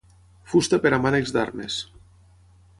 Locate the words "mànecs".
1.05-1.35